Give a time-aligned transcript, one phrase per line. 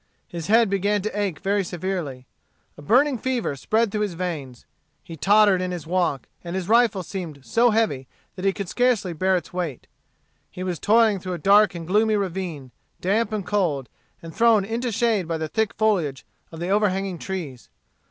[0.27, 2.25] His head began to ache very severely.
[2.75, 4.65] A burning fever spread through his veins.
[5.03, 9.13] He tottered in his walk, and his rifle seemed so heavy that he could scarcely
[9.13, 9.85] bear its weight.
[10.49, 13.89] He was toiling through a dark and gloomy ravine, damp and cold,
[14.23, 17.69] and thrown into shade by the thick foliage of the overhanging trees.